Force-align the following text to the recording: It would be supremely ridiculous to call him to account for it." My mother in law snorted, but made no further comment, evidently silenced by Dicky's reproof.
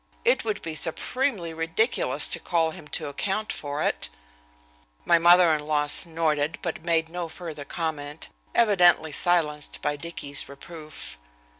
It 0.25 0.43
would 0.43 0.63
be 0.63 0.73
supremely 0.73 1.53
ridiculous 1.53 2.27
to 2.29 2.39
call 2.39 2.71
him 2.71 2.87
to 2.87 3.05
account 3.07 3.53
for 3.53 3.83
it." 3.83 4.09
My 5.05 5.19
mother 5.19 5.53
in 5.53 5.67
law 5.67 5.85
snorted, 5.85 6.57
but 6.63 6.83
made 6.83 7.07
no 7.07 7.29
further 7.29 7.65
comment, 7.65 8.29
evidently 8.55 9.11
silenced 9.11 9.79
by 9.83 9.97
Dicky's 9.97 10.49
reproof. 10.49 11.17